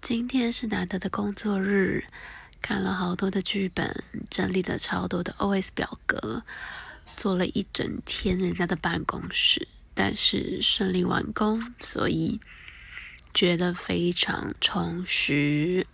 [0.00, 2.04] 今天是难得的工作日
[2.62, 6.44] 看了好多的剧本整理了超多的 os 表格
[7.16, 12.40] 做了一整天人家的办公室但是顺利完工所以
[13.34, 15.86] 觉得非常充实。